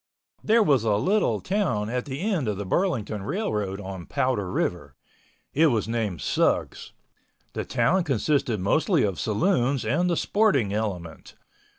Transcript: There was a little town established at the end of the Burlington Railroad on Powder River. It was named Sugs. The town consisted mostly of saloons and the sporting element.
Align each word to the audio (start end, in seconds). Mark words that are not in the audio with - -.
There 0.43 0.63
was 0.63 0.83
a 0.83 0.95
little 0.95 1.39
town 1.41 1.87
established 1.87 1.95
at 1.99 2.05
the 2.05 2.21
end 2.21 2.47
of 2.47 2.57
the 2.57 2.65
Burlington 2.65 3.21
Railroad 3.21 3.79
on 3.79 4.07
Powder 4.07 4.49
River. 4.51 4.95
It 5.53 5.67
was 5.67 5.87
named 5.87 6.21
Sugs. 6.21 6.93
The 7.53 7.65
town 7.65 8.03
consisted 8.03 8.59
mostly 8.59 9.03
of 9.03 9.19
saloons 9.19 9.85
and 9.85 10.09
the 10.09 10.17
sporting 10.17 10.73
element. 10.73 11.35